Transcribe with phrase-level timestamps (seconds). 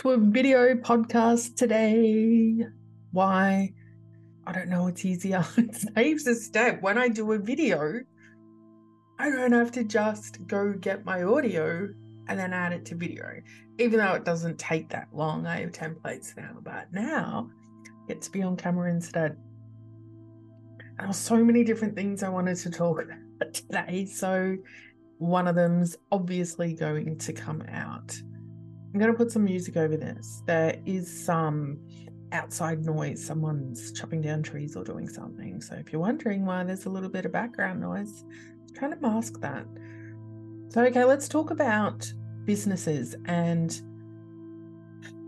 [0.00, 2.64] to a video podcast today.
[3.12, 3.70] Why?
[4.46, 4.86] I don't know.
[4.86, 5.44] It's easier.
[5.58, 6.80] It saves a step.
[6.80, 8.00] When I do a video,
[9.18, 11.86] I don't have to just go get my audio
[12.28, 13.42] and then add it to video.
[13.78, 16.56] Even though it doesn't take that long, I have templates now.
[16.62, 17.50] But now,
[18.08, 19.36] get to be on camera instead.
[20.98, 23.02] There are so many different things I wanted to talk
[23.36, 24.06] about today.
[24.06, 24.56] So
[25.18, 28.18] one of them's obviously going to come out.
[28.92, 30.42] I'm going to put some music over this.
[30.46, 31.78] There is some
[32.32, 33.24] outside noise.
[33.24, 35.60] Someone's chopping down trees or doing something.
[35.60, 38.24] So if you're wondering why there's a little bit of background noise,
[38.68, 39.64] I'm trying to mask that.
[40.70, 42.12] So, okay, let's talk about
[42.44, 43.70] businesses and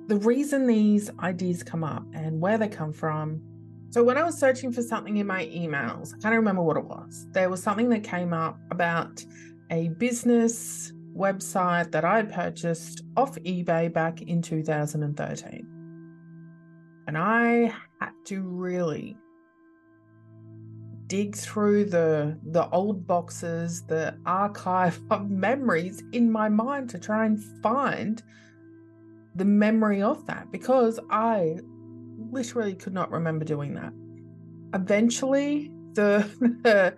[0.09, 3.41] the reason these ideas come up and where they come from.
[3.91, 6.85] So, when I was searching for something in my emails, I can't remember what it
[6.85, 7.27] was.
[7.33, 9.25] There was something that came up about
[9.71, 15.67] a business website that I purchased off eBay back in 2013.
[17.07, 19.17] And I had to really
[21.13, 27.27] dig through the the old boxes, the archive of memories in my mind to try
[27.27, 28.23] and find
[29.35, 31.59] the memory of that because I
[32.31, 33.93] literally could not remember doing that.
[34.75, 36.27] Eventually, the
[36.63, 36.97] the,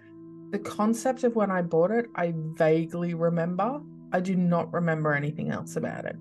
[0.52, 3.80] the concept of when I bought it, I vaguely remember.
[4.15, 6.15] I do not remember anything else about it.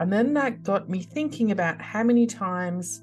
[0.00, 3.02] And then that got me thinking about how many times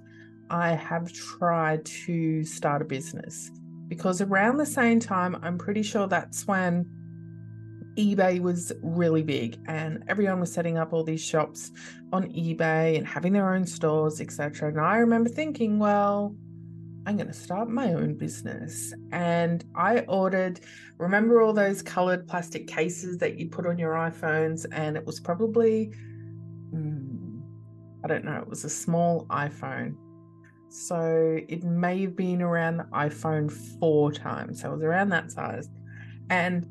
[0.49, 3.51] I have tried to start a business.
[3.87, 6.87] Because around the same time, I'm pretty sure that's when
[7.95, 11.71] eBay was really big and everyone was setting up all these shops
[12.11, 14.69] on eBay and having their own stores, etc.
[14.69, 16.35] And I remember thinking, well,
[17.05, 18.93] I'm going to start my own business.
[19.11, 20.61] And I ordered,
[20.97, 24.65] remember all those colored plastic cases that you put on your iPhones?
[24.71, 25.91] And it was probably,
[26.71, 27.39] hmm,
[28.03, 29.95] I don't know, it was a small iPhone.
[30.69, 34.61] So it may have been around the iPhone 4 times.
[34.61, 35.69] So it was around that size
[36.29, 36.65] and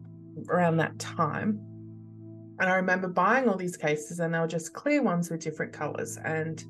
[0.48, 1.60] around that time.
[2.58, 5.72] And I remember buying all these cases, and they were just clear ones with different
[5.72, 6.16] colors.
[6.24, 6.64] And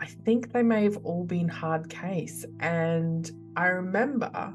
[0.00, 2.44] I think they may have all been hard case.
[2.60, 4.54] And I remember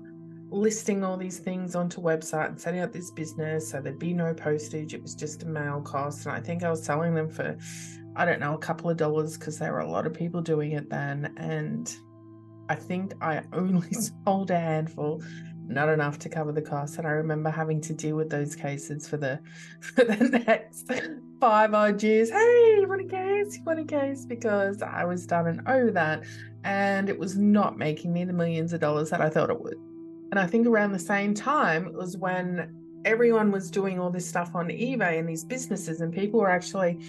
[0.50, 4.34] listing all these things onto website and setting up this business so there'd be no
[4.34, 4.94] postage.
[4.94, 6.26] It was just a mail cost.
[6.26, 7.58] And I think I was selling them for,
[8.16, 10.74] I don't know, a couple of dollars because there were a lot of people doing
[10.74, 11.34] it then.
[11.38, 11.94] And
[12.70, 13.92] I think I only
[14.26, 15.22] sold a handful
[15.68, 16.98] not enough to cover the cost.
[16.98, 19.40] And I remember having to deal with those cases for the
[19.80, 20.92] for the next
[21.40, 22.30] five odd years.
[22.30, 23.58] Hey, you want a case?
[23.58, 24.26] You want a case?
[24.26, 26.24] Because I was done and over that.
[26.64, 29.78] And it was not making me the millions of dollars that I thought it would.
[30.32, 32.74] And I think around the same time it was when
[33.06, 37.00] everyone was doing all this stuff on eBay and these businesses, and people were actually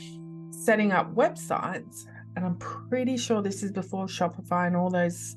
[0.50, 2.06] setting up websites.
[2.36, 5.36] And I'm pretty sure this is before Shopify and all those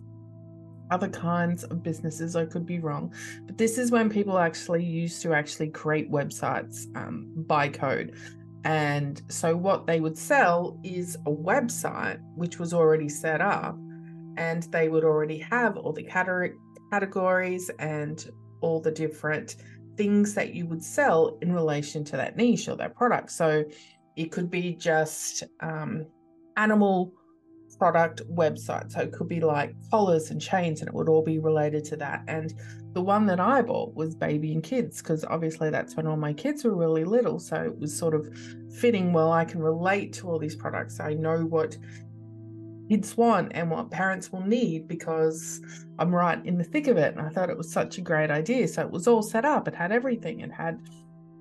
[0.92, 2.36] other kinds of businesses.
[2.36, 3.14] I could be wrong,
[3.46, 8.16] but this is when people actually used to actually create websites um, by code.
[8.64, 13.78] And so, what they would sell is a website which was already set up,
[14.38, 18.30] and they would already have all the categories and
[18.62, 19.56] all the different
[19.96, 23.32] things that you would sell in relation to that niche or that product.
[23.32, 23.64] So,
[24.16, 26.06] it could be just um,
[26.58, 27.14] animal
[27.78, 28.92] product website.
[28.92, 31.98] So it could be like collars and chains, and it would all be related to
[31.98, 32.24] that.
[32.28, 32.54] And
[32.94, 36.34] the one that I bought was baby and kids, because obviously that's when all my
[36.34, 37.40] kids were really little.
[37.40, 38.28] So it was sort of
[38.74, 39.14] fitting.
[39.14, 41.00] Well, I can relate to all these products.
[41.00, 41.78] I know what
[42.90, 45.62] kids want and what parents will need because
[46.00, 47.16] I'm right in the thick of it.
[47.16, 48.68] And I thought it was such a great idea.
[48.68, 50.80] So it was all set up, it had everything, it had,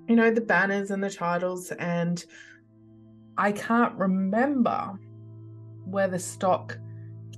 [0.09, 1.71] you know, the banners and the titles.
[1.73, 2.25] And
[3.39, 4.99] I can't remember
[5.87, 6.79] where the stock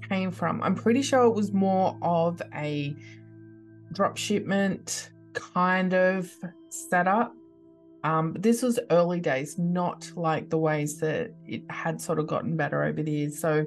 [0.09, 0.63] came from.
[0.63, 2.97] I'm pretty sure it was more of a
[3.93, 6.31] drop shipment kind of
[6.69, 7.35] setup.
[8.05, 12.57] Um, this was early days, not like the ways that it had sort of gotten
[12.57, 13.39] better over the years.
[13.39, 13.67] So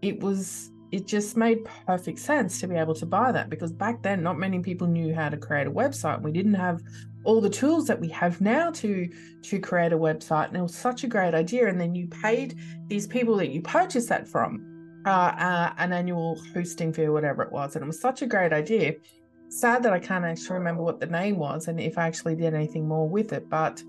[0.00, 4.02] it was it just made perfect sense to be able to buy that because back
[4.02, 6.20] then not many people knew how to create a website.
[6.20, 6.82] We didn't have
[7.24, 9.08] all the tools that we have now to
[9.42, 11.68] to create a website and it was such a great idea.
[11.68, 12.56] And then you paid
[12.88, 17.42] these people that you purchased that from uh, uh, an annual hosting fee or whatever
[17.42, 17.74] it was.
[17.74, 18.94] And it was such a great idea.
[19.48, 22.54] Sad that i can't actually remember what the name was and if i actually did
[22.54, 23.82] anything more with it but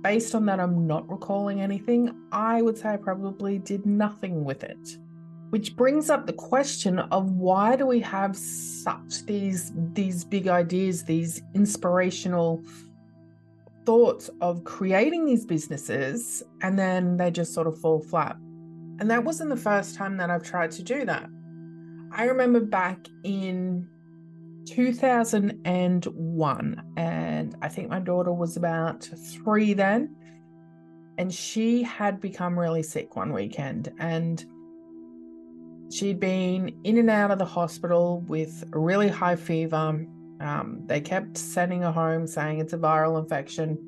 [0.00, 2.10] based on that i'm not recalling anything.
[2.32, 4.96] I would say i probably did nothing with it
[5.50, 11.04] which brings up the question of why do we have such these these big ideas
[11.04, 12.64] these inspirational
[13.84, 18.36] thoughts of creating these businesses and then they just sort of fall flat.
[19.00, 21.30] And that wasn't the first time that I've tried to do that.
[22.12, 23.88] I remember back in
[24.66, 30.14] 2001, and I think my daughter was about three then,
[31.18, 33.92] and she had become really sick one weekend.
[33.98, 34.44] And
[35.90, 40.06] she'd been in and out of the hospital with a really high fever.
[40.40, 43.78] Um, they kept sending her home saying it's a viral infection.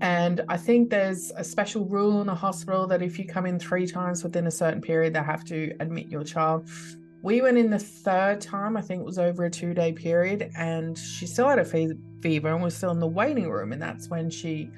[0.00, 3.58] And I think there's a special rule in the hospital that if you come in
[3.58, 6.68] three times within a certain period, they have to admit your child.
[7.22, 10.50] We went in the third time, I think it was over a two day period,
[10.58, 13.72] and she still had a fever and was still in the waiting room.
[13.72, 14.70] And that's when she,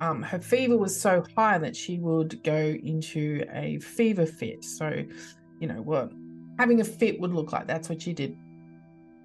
[0.00, 4.64] um, her fever was so high that she would go into a fever fit.
[4.64, 5.04] So,
[5.60, 6.12] you know, what
[6.58, 7.66] having a fit would look like.
[7.66, 8.36] That's what she did.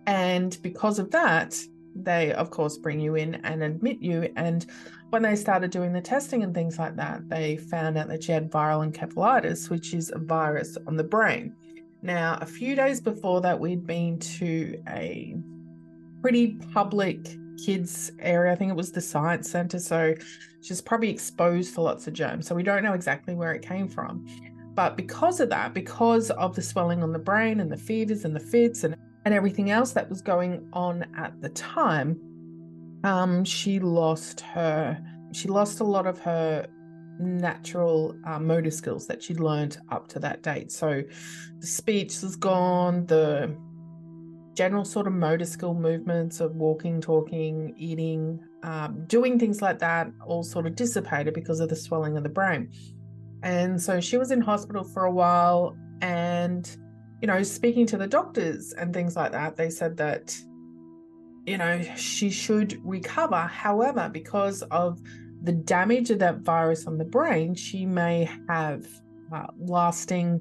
[0.05, 1.57] And because of that,
[1.95, 4.31] they, of course, bring you in and admit you.
[4.35, 4.65] And
[5.09, 8.31] when they started doing the testing and things like that, they found out that she
[8.31, 11.53] had viral encephalitis, which is a virus on the brain.
[12.01, 15.35] Now, a few days before that, we'd been to a
[16.21, 18.51] pretty public kids area.
[18.51, 19.79] I think it was the science center.
[19.79, 20.15] So
[20.61, 22.47] she's probably exposed for lots of germs.
[22.47, 24.25] So we don't know exactly where it came from.
[24.73, 28.35] But because of that, because of the swelling on the brain and the fevers and
[28.35, 32.19] the fits and, and everything else that was going on at the time,
[33.03, 35.01] um, she lost her
[35.33, 36.67] she lost a lot of her
[37.19, 40.71] natural uh, motor skills that she'd learned up to that date.
[40.71, 41.03] So
[41.59, 43.55] the speech was gone, the
[44.61, 50.11] general sort of motor skill movements of walking, talking, eating, um, doing things like that
[50.25, 52.69] all sort of dissipated because of the swelling of the brain.
[53.41, 56.63] And so she was in hospital for a while and
[57.21, 60.35] you know speaking to the doctors and things like that they said that
[61.45, 63.41] you know, she should recover.
[63.41, 65.01] However, because of
[65.43, 68.85] the damage of that virus on the brain, she may have
[69.33, 70.39] uh, lasting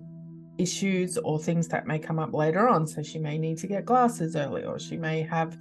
[0.61, 2.87] issues or things that may come up later on.
[2.87, 5.57] So she may need to get glasses early, or she may have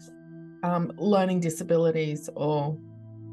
[0.64, 2.78] um, learning disabilities or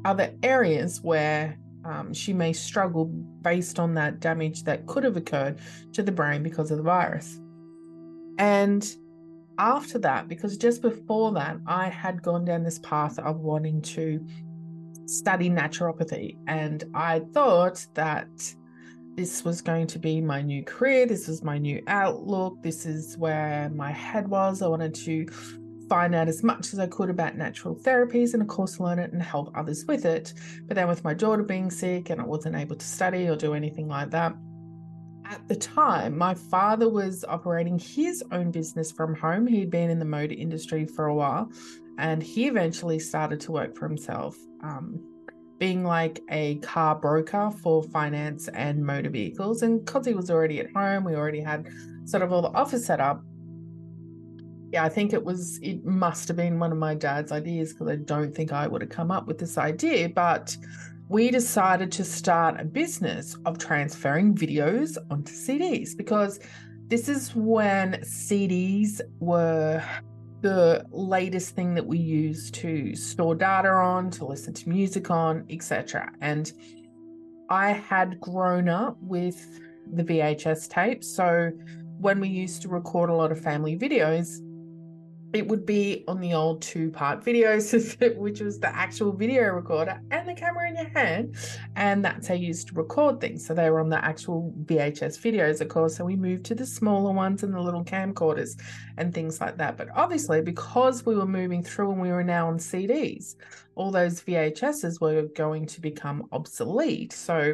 [0.05, 5.59] other areas where um, she may struggle based on that damage that could have occurred
[5.93, 7.39] to the brain because of the virus.
[8.37, 8.83] And
[9.57, 14.25] after that, because just before that, I had gone down this path of wanting to
[15.05, 16.37] study naturopathy.
[16.47, 18.29] And I thought that
[19.17, 21.07] this was going to be my new career.
[21.07, 22.61] This was my new outlook.
[22.61, 24.61] This is where my head was.
[24.61, 25.25] I wanted to
[25.89, 29.11] find out as much as I could about natural therapies and, of course, learn it
[29.13, 30.35] and help others with it.
[30.67, 33.55] But then, with my daughter being sick and I wasn't able to study or do
[33.55, 34.35] anything like that,
[35.25, 39.47] at the time, my father was operating his own business from home.
[39.47, 41.51] He'd been in the motor industry for a while
[41.97, 45.01] and he eventually started to work for himself, um,
[45.59, 49.61] being like a car broker for finance and motor vehicles.
[49.61, 51.67] And because he was already at home, we already had
[52.05, 53.23] sort of all the office set up.
[54.71, 57.87] Yeah, I think it was, it must have been one of my dad's ideas because
[57.87, 60.09] I don't think I would have come up with this idea.
[60.09, 60.55] But
[61.09, 66.39] we decided to start a business of transferring videos onto CDs because
[66.89, 69.83] this is when CDs were
[70.41, 75.45] the latest thing that we use to store data on, to listen to music on,
[75.49, 76.11] etc.
[76.21, 76.51] And
[77.49, 79.59] I had grown up with
[79.93, 81.07] the VHS tapes.
[81.07, 81.51] So
[81.99, 84.39] when we used to record a lot of family videos,
[85.33, 89.49] it would be on the old two part video system, which was the actual video
[89.49, 91.35] recorder and the camera in your hand.
[91.75, 93.45] And that's how you used to record things.
[93.45, 95.97] So they were on the actual VHS videos, of course.
[95.97, 98.59] So we moved to the smaller ones and the little camcorders
[98.97, 99.77] and things like that.
[99.77, 103.35] But obviously, because we were moving through and we were now on CDs,
[103.75, 107.13] all those VHSs were going to become obsolete.
[107.13, 107.53] So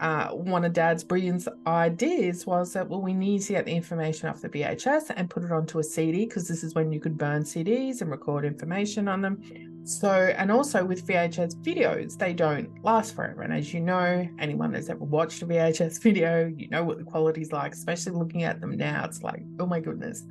[0.00, 4.28] uh, one of Dad's brilliant ideas was that, well, we need to get the information
[4.28, 7.16] off the VHS and put it onto a CD because this is when you could
[7.16, 9.42] burn CDs and record information on them.
[9.86, 13.42] So, and also with VHS videos, they don't last forever.
[13.42, 17.04] And as you know, anyone that's ever watched a VHS video, you know what the
[17.04, 19.04] quality's like, especially looking at them now.
[19.04, 20.24] It's like, oh my goodness.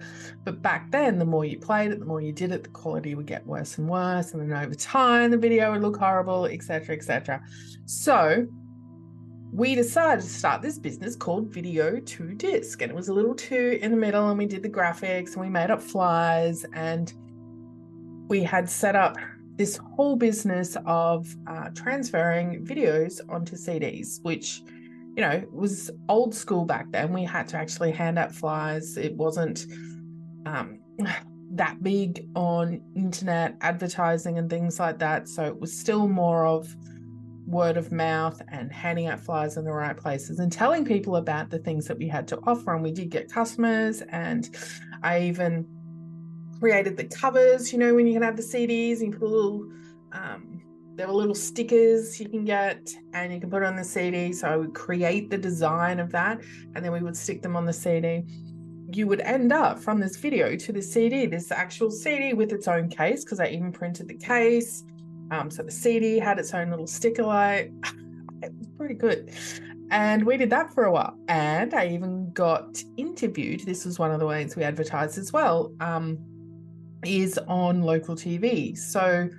[0.43, 3.13] But back then, the more you played it, the more you did it, the quality
[3.13, 4.33] would get worse and worse.
[4.33, 7.41] And then over time, the video would look horrible, etc., etc.
[7.85, 8.47] So,
[9.53, 12.81] we decided to start this business called Video to Disc.
[12.81, 15.41] And it was a little two in the middle, and we did the graphics and
[15.41, 16.65] we made up flyers.
[16.73, 17.13] And
[18.29, 19.15] we had set up
[19.55, 24.63] this whole business of uh, transferring videos onto CDs, which,
[25.15, 27.13] you know, was old school back then.
[27.13, 28.97] We had to actually hand out flyers.
[28.97, 29.67] It wasn't,
[30.47, 30.79] um,
[31.51, 35.29] that big on internet advertising and things like that.
[35.29, 36.75] So it was still more of
[37.53, 41.49] word of mouth and handing out flyers in the right places and telling people about
[41.49, 42.73] the things that we had to offer.
[42.73, 44.49] And we did get customers, and
[45.03, 45.67] I even
[46.59, 47.71] created the covers.
[47.71, 49.71] You know, when you can have the CDs, and you put a little,
[50.11, 50.61] um,
[50.95, 54.33] there were little stickers you can get, and you can put on the CD.
[54.33, 56.41] So I would create the design of that,
[56.75, 58.23] and then we would stick them on the CD.
[58.91, 62.67] You would end up from this video to the CD, this actual CD with its
[62.67, 64.83] own case, because I even printed the case
[65.33, 67.71] um, so the CD had its own little sticker light.
[68.43, 69.31] it was pretty good.
[69.89, 71.17] And we did that for a while.
[71.27, 73.61] And I even got interviewed.
[73.61, 76.17] This was one of the ways we advertised as well, um,
[77.03, 78.77] is on local TV.
[78.77, 79.29] So,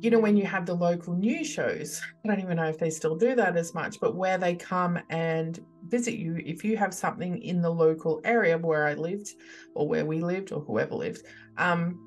[0.00, 2.90] you know, when you have the local news shows, I don't even know if they
[2.90, 5.58] still do that as much, but where they come and
[5.88, 9.34] visit you, if you have something in the local area where I lived
[9.74, 11.22] or where we lived or whoever lived,
[11.56, 12.05] um,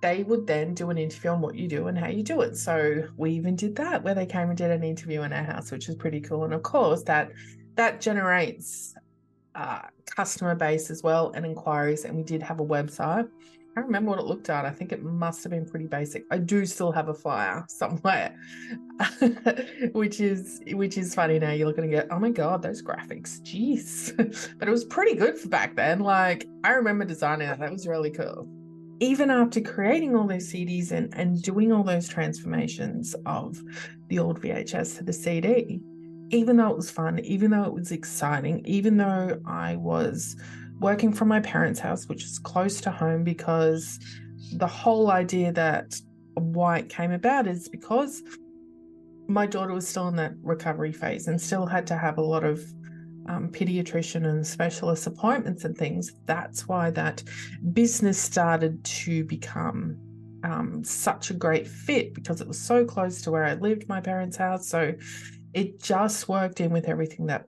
[0.00, 2.56] they would then do an interview on what you do and how you do it.
[2.56, 5.70] So we even did that where they came and did an interview in our house,
[5.70, 6.44] which was pretty cool.
[6.44, 7.30] And of course, that
[7.74, 8.94] that generates
[9.54, 12.04] uh, customer base as well and inquiries.
[12.04, 13.28] And we did have a website.
[13.76, 14.64] I remember what it looked at.
[14.64, 16.24] I think it must have been pretty basic.
[16.30, 18.34] I do still have a flyer somewhere,
[19.92, 21.52] which is which is funny now.
[21.52, 24.16] You're looking at, oh my god, those graphics, jeez.
[24.58, 26.00] but it was pretty good for back then.
[26.00, 27.60] Like I remember designing that.
[27.60, 28.48] That was really cool
[29.00, 33.60] even after creating all those CDs and, and doing all those transformations of
[34.08, 35.80] the old VHS to the CD,
[36.28, 40.36] even though it was fun, even though it was exciting, even though I was
[40.80, 43.98] working from my parents' house, which is close to home, because
[44.52, 45.94] the whole idea that
[46.34, 48.22] why it came about is because
[49.28, 52.44] my daughter was still in that recovery phase and still had to have a lot
[52.44, 52.62] of
[53.30, 56.12] um, pediatrician and specialist appointments and things.
[56.26, 57.22] That's why that
[57.72, 59.96] business started to become
[60.42, 64.00] um, such a great fit because it was so close to where I lived, my
[64.00, 64.66] parents' house.
[64.66, 64.94] So
[65.54, 67.46] it just worked in with everything that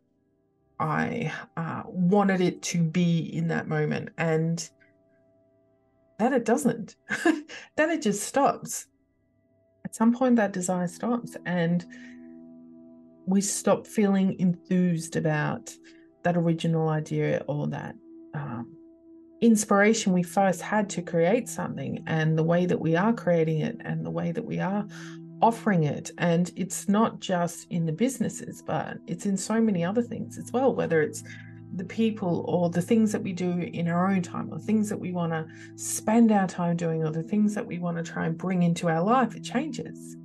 [0.78, 4.10] I uh, wanted it to be in that moment.
[4.18, 4.68] And
[6.20, 6.94] then it doesn't.
[7.24, 8.86] then it just stops.
[9.84, 11.36] At some point, that desire stops.
[11.44, 11.84] And
[13.32, 15.74] we stop feeling enthused about
[16.22, 17.96] that original idea or that
[18.34, 18.76] um,
[19.40, 23.76] inspiration we first had to create something and the way that we are creating it
[23.86, 24.86] and the way that we are
[25.40, 26.10] offering it.
[26.18, 30.52] And it's not just in the businesses, but it's in so many other things as
[30.52, 31.24] well, whether it's
[31.74, 35.00] the people or the things that we do in our own time or things that
[35.00, 35.46] we want to
[35.76, 38.90] spend our time doing or the things that we want to try and bring into
[38.90, 40.18] our life, it changes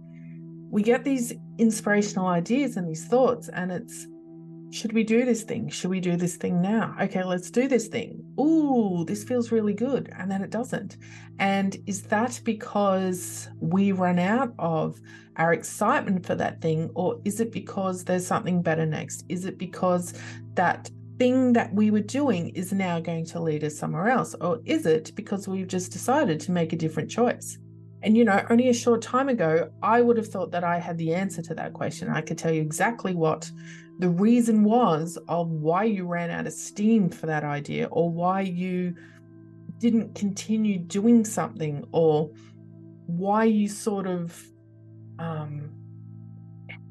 [0.70, 4.08] we get these inspirational ideas and these thoughts, and it's
[4.70, 5.70] should we do this thing?
[5.70, 6.96] Should we do this thing now?
[7.02, 8.24] Okay, let's do this thing.
[8.40, 10.12] Ooh, this feels really good.
[10.18, 10.98] And then it doesn't.
[11.40, 15.00] And is that because we run out of
[15.38, 16.90] our excitement for that thing?
[16.96, 19.24] Or is it because there's something better next?
[19.30, 20.14] Is it because
[20.56, 24.36] that thing that we were doing is now going to lead us somewhere else?
[24.42, 27.58] Or is it because we've just decided to make a different choice?
[28.08, 30.98] And, you know, only a short time ago, I would have thought that I had
[30.98, 32.08] the answer to that question.
[32.08, 33.52] I could tell you exactly what
[34.00, 38.40] the reason was of why you ran out of steam for that idea or why
[38.40, 38.96] you
[39.80, 42.32] didn't continue doing something or
[43.08, 44.42] why you sort of
[45.20, 45.70] um,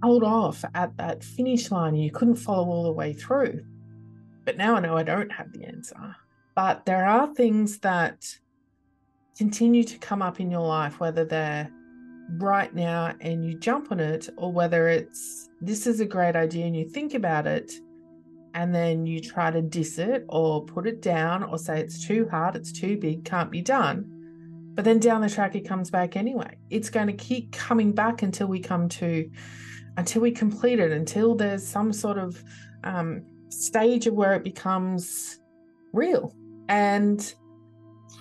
[0.03, 3.65] held off at that finish line and you couldn't follow all the way through.
[4.45, 6.15] But now I know I don't have the answer.
[6.55, 8.23] But there are things that
[9.37, 11.71] continue to come up in your life, whether they're
[12.39, 16.67] right now and you jump on it, or whether it's this is a great idea
[16.67, 17.73] and you think about it
[18.55, 22.27] and then you try to diss it or put it down or say it's too
[22.31, 24.13] hard, it's too big, can't be done.
[24.75, 26.57] But then down the track, it comes back anyway.
[26.71, 29.31] It's going to keep coming back until we come to,
[29.97, 32.43] until we complete it, until there's some sort of
[32.85, 35.39] um, stage of where it becomes
[35.93, 36.35] real.
[36.69, 37.35] And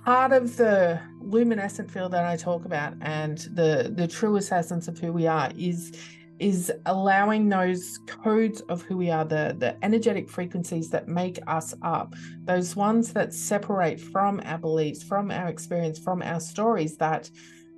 [0.05, 4.99] part of the luminescent field that I talk about and the the true essence of
[4.99, 5.93] who we are is
[6.37, 11.73] is allowing those codes of who we are the the energetic frequencies that make us
[11.81, 17.31] up those ones that separate from our beliefs from our experience from our stories that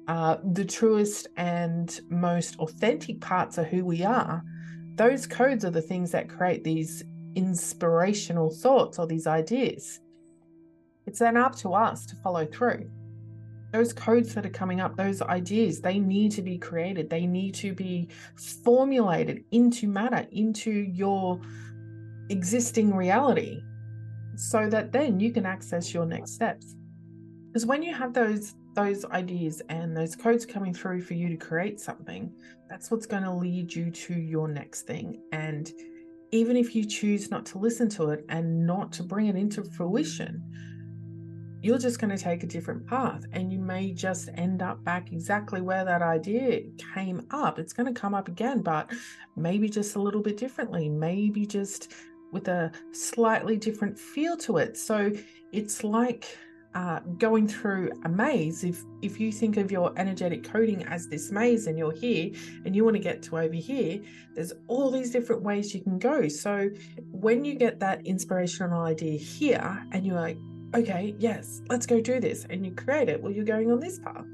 [0.09, 4.41] are the truest and most authentic parts of who we are.
[4.95, 7.03] Those codes are the things that create these
[7.35, 9.99] inspirational thoughts or these ideas
[11.07, 12.89] it's then up to us to follow through.
[13.73, 17.09] Those codes that are coming up, those ideas, they need to be created.
[17.09, 18.09] They need to be
[18.63, 21.41] formulated into matter, into your
[22.29, 23.61] existing reality,
[24.35, 26.75] so that then you can access your next steps.
[27.47, 31.37] because when you have those those ideas and those codes coming through for you to
[31.37, 32.31] create something
[32.69, 35.71] that's what's going to lead you to your next thing and
[36.31, 39.63] even if you choose not to listen to it and not to bring it into
[39.63, 40.43] fruition
[41.61, 45.11] you're just going to take a different path and you may just end up back
[45.11, 46.61] exactly where that idea
[46.93, 47.59] came up.
[47.59, 48.91] It's going to come up again but
[49.35, 51.93] maybe just a little bit differently maybe just
[52.31, 54.77] with a slightly different feel to it.
[54.77, 55.11] So
[55.51, 56.37] it's like
[56.75, 58.63] uh, going through a maze.
[58.63, 62.31] If if you think of your energetic coding as this maze and you're here
[62.65, 63.99] and you want to get to over here
[64.35, 66.27] there's all these different ways you can go.
[66.27, 66.69] So
[67.11, 70.37] when you get that inspirational idea here and you're like
[70.75, 72.45] okay, yes, let's go do this.
[72.49, 73.21] And you create it.
[73.21, 74.25] Well, you're going on this path.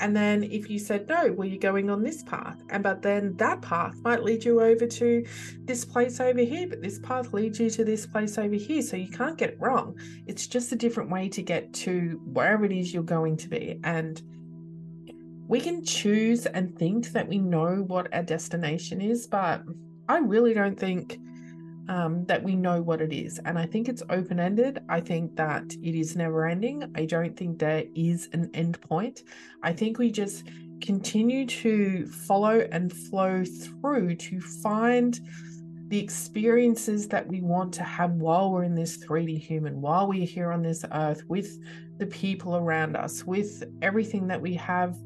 [0.00, 2.62] And then if you said no, well, you're going on this path.
[2.70, 5.24] And but then that path might lead you over to
[5.64, 8.82] this place over here, but this path leads you to this place over here.
[8.82, 9.96] So you can't get it wrong.
[10.26, 13.78] It's just a different way to get to wherever it is you're going to be.
[13.84, 14.20] And
[15.46, 19.62] we can choose and think that we know what our destination is, but
[20.08, 21.18] I really don't think
[21.88, 23.38] um, that we know what it is.
[23.44, 24.80] And I think it's open ended.
[24.88, 26.90] I think that it is never ending.
[26.94, 29.22] I don't think there is an end point.
[29.62, 30.44] I think we just
[30.80, 35.18] continue to follow and flow through to find
[35.88, 40.26] the experiences that we want to have while we're in this 3D human, while we're
[40.26, 41.58] here on this earth with
[41.98, 44.96] the people around us, with everything that we have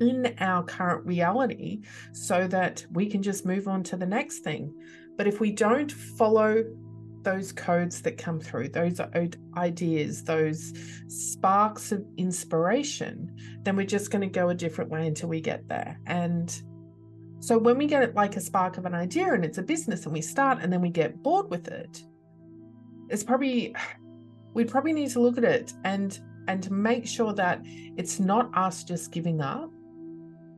[0.00, 4.74] in our current reality, so that we can just move on to the next thing.
[5.16, 6.64] But if we don't follow
[7.22, 9.00] those codes that come through, those
[9.56, 10.72] ideas, those
[11.08, 13.34] sparks of inspiration,
[13.64, 15.98] then we're just going to go a different way until we get there.
[16.06, 16.62] And
[17.40, 20.12] so when we get like a spark of an idea and it's a business and
[20.12, 22.02] we start and then we get bored with it,
[23.08, 23.74] it's probably
[24.54, 28.84] we probably need to look at it and and make sure that it's not us
[28.84, 29.70] just giving up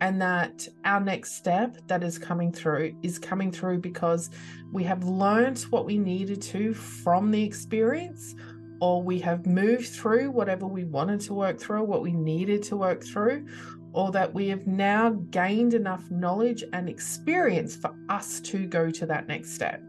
[0.01, 4.31] and that our next step that is coming through is coming through because
[4.73, 8.35] we have learned what we needed to from the experience
[8.81, 12.77] or we have moved through whatever we wanted to work through what we needed to
[12.77, 13.47] work through
[13.93, 19.07] or that we have now gained enough knowledge and experience for us to go to
[19.07, 19.83] that next step.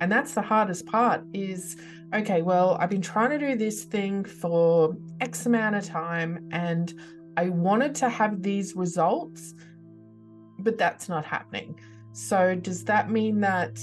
[0.00, 1.76] And that's the hardest part is
[2.14, 6.94] okay well i've been trying to do this thing for x amount of time and
[7.38, 9.54] I wanted to have these results,
[10.58, 11.78] but that's not happening.
[12.12, 13.78] So, does that mean that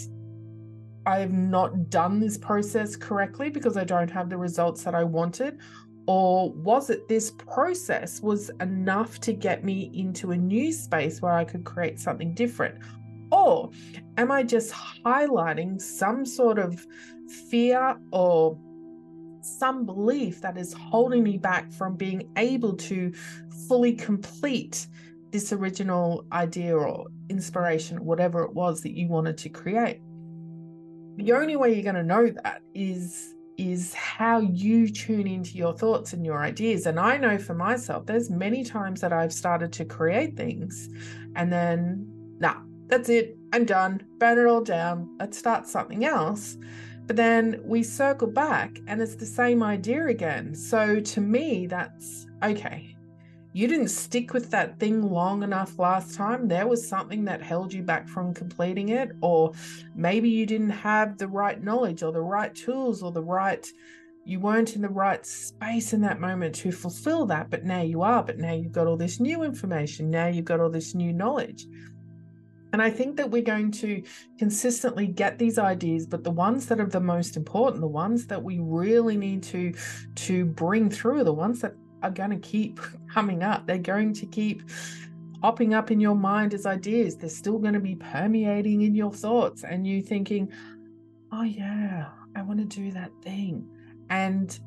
[1.05, 5.05] I have not done this process correctly because I don't have the results that I
[5.05, 5.59] wanted?
[6.05, 11.31] Or was it this process was enough to get me into a new space where
[11.31, 12.75] I could create something different?
[13.31, 13.71] Or
[14.17, 16.85] am I just highlighting some sort of
[17.49, 18.57] fear or
[19.45, 23.13] some belief that is holding me back from being able to
[23.67, 24.87] fully complete
[25.31, 30.01] this original idea or inspiration, whatever it was that you wanted to create.
[31.17, 35.73] The only way you're going to know that is is how you tune into your
[35.73, 36.85] thoughts and your ideas.
[36.85, 40.89] And I know for myself, there's many times that I've started to create things
[41.37, 42.05] and then,
[42.39, 43.37] nah, that's it.
[43.53, 44.01] I'm done.
[44.19, 45.15] Burn it all down.
[45.19, 46.57] Let's start something else.
[47.07, 50.53] But then we circle back and it's the same idea again.
[50.55, 52.95] So to me, that's okay.
[53.55, 56.49] You didn't stick with that thing long enough last time.
[56.49, 59.53] There was something that held you back from completing it, or
[59.95, 63.65] maybe you didn't have the right knowledge or the right tools or the right,
[64.25, 67.49] you weren't in the right space in that moment to fulfill that.
[67.49, 68.21] But now you are.
[68.21, 70.09] But now you've got all this new information.
[70.11, 71.65] Now you've got all this new knowledge.
[72.73, 74.03] And I think that we're going to
[74.37, 78.43] consistently get these ideas, but the ones that are the most important, the ones that
[78.43, 79.73] we really need to
[80.15, 82.79] to bring through, the ones that are going to keep
[83.13, 83.67] coming up.
[83.67, 84.63] They're going to keep
[85.41, 87.17] popping up in your mind as ideas.
[87.17, 90.51] They're still going to be permeating in your thoughts and you thinking,
[91.31, 93.67] "Oh yeah, I want to do that thing."
[94.09, 94.57] And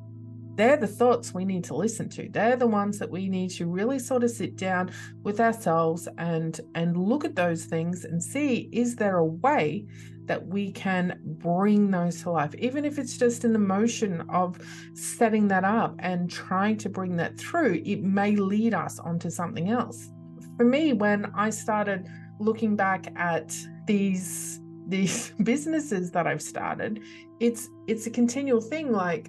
[0.58, 3.66] they're the thoughts we need to listen to they're the ones that we need to
[3.66, 4.90] really sort of sit down
[5.22, 9.86] with ourselves and and look at those things and see is there a way
[10.26, 14.58] that we can bring those to life even if it's just in the motion of
[14.94, 19.70] setting that up and trying to bring that through it may lead us onto something
[19.70, 20.10] else
[20.56, 22.06] for me when i started
[22.40, 27.02] looking back at these these businesses that I've started,
[27.40, 28.90] it's it's a continual thing.
[28.90, 29.28] Like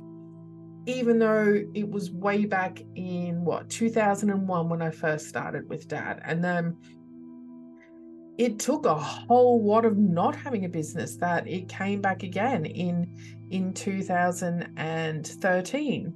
[0.90, 6.22] even though it was way back in what 2001 when I first started with dad
[6.26, 6.76] and then
[8.38, 12.66] it took a whole lot of not having a business that it came back again
[12.66, 13.16] in
[13.52, 16.14] in 2013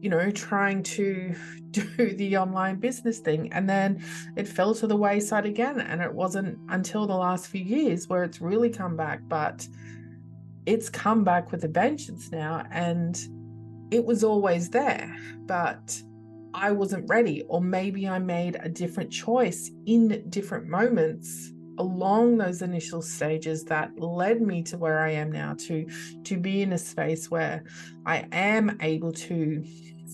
[0.00, 1.34] you know, trying to
[1.70, 3.52] do the online business thing.
[3.52, 4.02] And then
[4.36, 5.80] it fell to the wayside again.
[5.80, 9.20] And it wasn't until the last few years where it's really come back.
[9.28, 9.66] But
[10.66, 12.64] it's come back with a vengeance now.
[12.70, 13.20] And
[13.90, 15.16] it was always there.
[15.46, 16.02] But
[16.54, 22.60] I wasn't ready, or maybe I made a different choice in different moments along those
[22.60, 25.86] initial stages that led me to where I am now to
[26.24, 27.64] to be in a space where
[28.04, 29.64] I am able to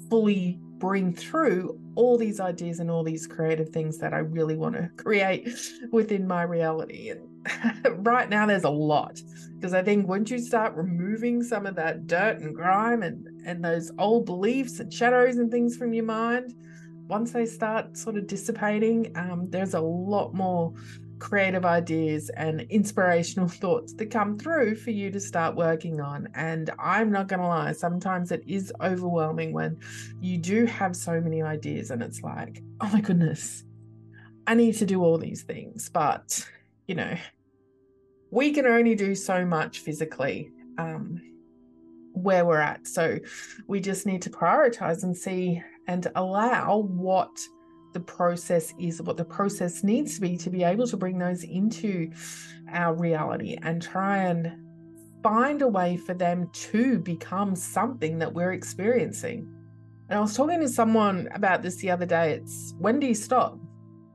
[0.09, 4.77] fully bring through all these ideas and all these creative things that I really want
[4.77, 5.49] to create
[5.91, 7.11] within my reality.
[7.11, 7.23] And
[7.99, 9.21] right now, there's a lot
[9.57, 13.65] because I think once you start removing some of that dirt and grime and, and
[13.65, 16.55] those old beliefs and shadows and things from your mind,
[17.09, 20.75] once they start sort of dissipating, um, there's a lot more
[21.19, 26.29] creative ideas and inspirational thoughts that come through for you to start working on.
[26.35, 29.79] And I'm not going to lie, sometimes it is overwhelming when
[30.21, 33.65] you do have so many ideas and it's like, oh my goodness,
[34.47, 35.89] I need to do all these things.
[35.89, 36.47] But,
[36.87, 37.17] you know,
[38.31, 40.51] we can only do so much physically.
[40.79, 41.21] Um,
[42.17, 42.87] where we're at.
[42.87, 43.19] So
[43.67, 47.31] we just need to prioritize and see and allow what
[47.93, 51.45] the process is, what the process needs to be to be able to bring those
[51.45, 52.11] into
[52.73, 54.53] our reality and try and
[55.23, 59.47] find a way for them to become something that we're experiencing.
[60.09, 62.33] And I was talking to someone about this the other day.
[62.33, 63.59] It's when do you stop?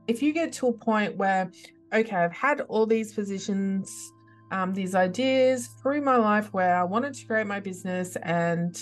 [0.08, 1.50] If you get to a point where,
[1.92, 4.12] okay, I've had all these positions,
[4.50, 8.76] um, these ideas through my life where I wanted to create my business and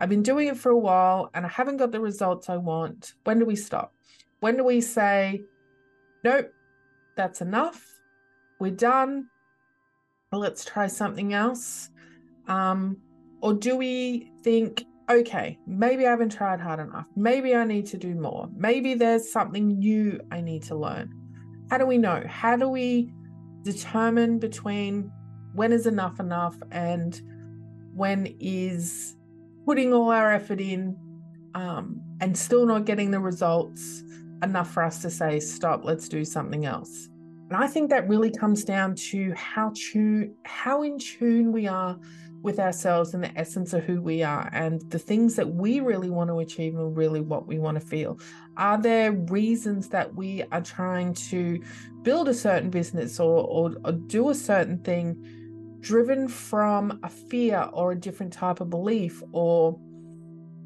[0.00, 3.14] I've been doing it for a while and I haven't got the results I want,
[3.24, 3.94] when do we stop?
[4.40, 5.42] When do we say,
[6.24, 6.52] nope,
[7.16, 7.82] that's enough,
[8.60, 9.28] we're done,
[10.32, 11.90] let's try something else?
[12.46, 12.98] Um,
[13.40, 17.06] or do we think, okay, maybe I haven't tried hard enough.
[17.16, 18.48] Maybe I need to do more.
[18.54, 21.25] Maybe there's something new I need to learn.
[21.70, 22.22] How do we know?
[22.26, 23.12] How do we
[23.62, 25.10] determine between
[25.52, 27.20] when is enough enough and
[27.94, 29.16] when is
[29.64, 30.96] putting all our effort in
[31.54, 34.02] um, and still not getting the results
[34.42, 37.08] enough for us to say, stop, let's do something else.
[37.48, 41.96] And I think that really comes down to how tune, how in tune we are
[42.42, 46.10] with ourselves and the essence of who we are and the things that we really
[46.10, 48.18] want to achieve and really what we want to feel.
[48.56, 51.62] Are there reasons that we are trying to
[52.02, 57.68] build a certain business or, or, or do a certain thing driven from a fear
[57.72, 59.78] or a different type of belief or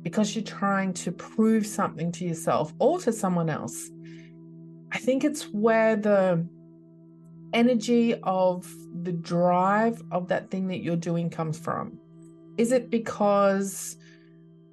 [0.02, 3.90] because you're trying to prove something to yourself or to someone else.
[4.92, 6.46] I think it's where the
[7.52, 11.98] energy of the drive of that thing that you're doing comes from.
[12.58, 13.96] Is it because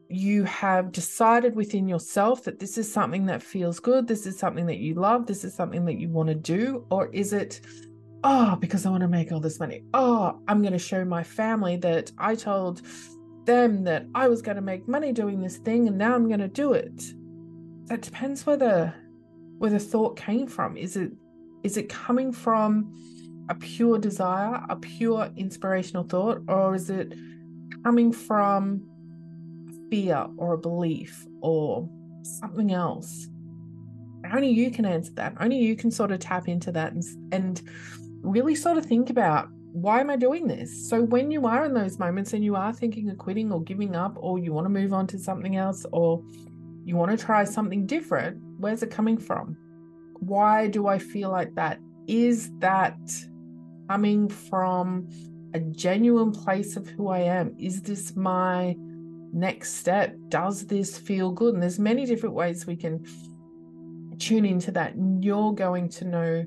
[0.10, 4.66] you have decided within yourself that this is something that feels good, this is something
[4.66, 6.86] that you love, this is something that you want to do?
[6.90, 7.62] Or is it,
[8.24, 9.84] oh, because I want to make all this money?
[9.94, 12.82] Oh, I'm going to show my family that I told
[13.46, 16.40] them that I was going to make money doing this thing and now I'm going
[16.40, 17.04] to do it.
[17.86, 18.94] That depends where the
[19.58, 20.78] where the thought came from.
[20.78, 21.12] Is it
[21.68, 22.90] is it coming from
[23.50, 27.14] a pure desire, a pure inspirational thought, or is it
[27.84, 28.82] coming from
[29.90, 31.90] fear or a belief or
[32.22, 33.28] something else?
[34.32, 35.36] Only you can answer that.
[35.42, 37.04] Only you can sort of tap into that and,
[37.34, 37.62] and
[38.22, 40.90] really sort of think about why am I doing this?
[40.90, 43.94] So when you are in those moments and you are thinking of quitting or giving
[43.94, 46.24] up, or you want to move on to something else, or
[46.86, 49.58] you want to try something different, where's it coming from?
[50.20, 51.80] Why do I feel like that?
[52.08, 52.98] Is that
[53.90, 55.10] coming from
[55.54, 57.56] a genuine place of who I am?
[57.58, 58.76] Is this my
[59.34, 60.16] next step?
[60.30, 61.54] Does this feel good?
[61.54, 63.04] And there's many different ways we can
[64.20, 64.94] tune into that.
[65.20, 66.46] You're going to know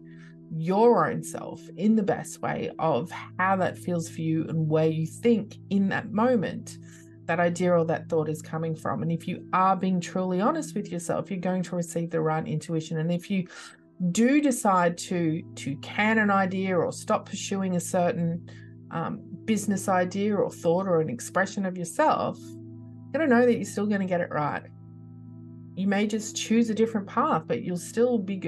[0.53, 4.89] your own self in the best way of how that feels for you and where
[4.89, 6.79] you think in that moment
[7.31, 9.03] that idea or that thought is coming from.
[9.03, 12.45] And if you are being truly honest with yourself, you're going to receive the right
[12.45, 12.99] intuition.
[12.99, 13.47] And if you
[14.11, 18.51] do decide to to can an idea or stop pursuing a certain
[18.91, 23.55] um, business idea or thought or an expression of yourself, you're going to know that
[23.55, 24.65] you're still going to get it right.
[25.77, 28.39] You may just choose a different path, but you'll still be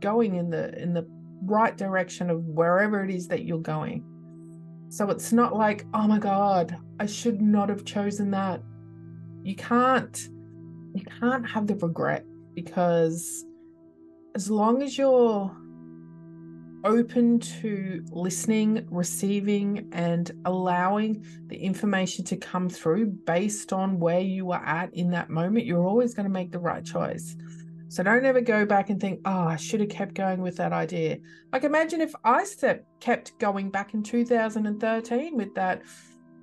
[0.00, 1.06] going in the in the
[1.44, 4.04] right direction of wherever it is that you're going.
[4.92, 8.62] So it's not like, oh my God, I should not have chosen that.
[9.42, 10.28] You can't,
[10.92, 13.46] you can't have the regret because
[14.34, 15.50] as long as you're
[16.84, 24.52] open to listening, receiving, and allowing the information to come through based on where you
[24.52, 27.34] are at in that moment, you're always going to make the right choice.
[27.92, 30.72] So don't ever go back and think, oh, I should have kept going with that
[30.72, 31.18] idea.
[31.52, 32.46] Like imagine if I
[33.00, 35.82] kept going back in 2013 with that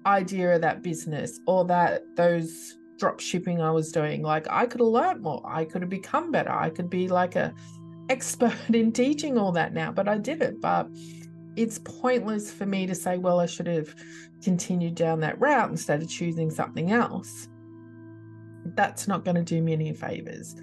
[0.05, 4.21] idea of that business or that those drop shipping I was doing.
[4.21, 5.41] Like I could have learned more.
[5.43, 6.51] I could have become better.
[6.51, 7.51] I could be like a
[8.11, 10.61] expert in teaching all that now, but I didn't.
[10.61, 10.87] But
[11.55, 13.95] it's pointless for me to say, well, I should have
[14.43, 17.47] continued down that route instead of choosing something else.
[18.75, 20.55] That's not going to do me any favors.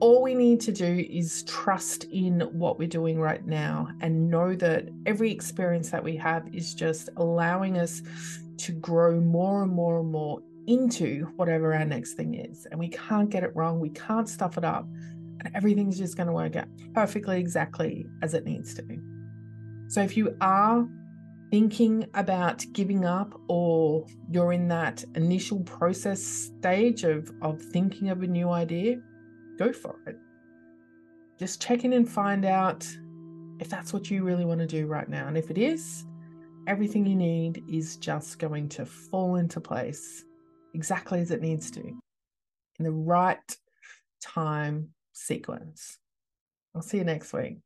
[0.00, 4.54] All we need to do is trust in what we're doing right now and know
[4.54, 8.02] that every experience that we have is just allowing us
[8.58, 12.66] to grow more and more and more into whatever our next thing is.
[12.70, 13.80] And we can't get it wrong.
[13.80, 14.86] We can't stuff it up
[15.40, 18.84] and everything's just going to work out perfectly exactly as it needs to.
[19.88, 20.86] So if you are
[21.50, 28.22] thinking about giving up or you're in that initial process stage of, of thinking of
[28.22, 28.96] a new idea,
[29.58, 30.16] go for it.
[31.38, 32.86] Just check in and find out
[33.60, 35.26] if that's what you really want to do right now.
[35.26, 36.04] And if it is,
[36.66, 40.24] everything you need is just going to fall into place
[40.74, 43.38] exactly as it needs to in the right
[44.20, 45.98] time sequence.
[46.74, 47.58] I'll see you next week.